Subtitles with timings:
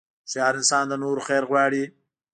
[0.25, 1.83] هوښیار انسان د نورو خیر غواړي.